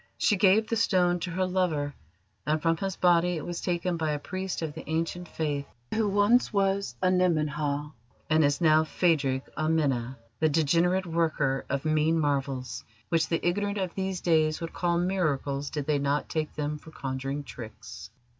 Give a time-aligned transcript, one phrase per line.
[0.17, 1.93] She gave the stone to her lover,
[2.47, 6.09] and from his body it was taken by a priest of the Ancient Faith who
[6.09, 7.91] once was Anemen Ha,
[8.27, 13.93] and is now Phadrig Amena, the degenerate worker of mean marvels which the ignorant of
[13.93, 18.09] these days would call miracles did they not take them for conjuring tricks.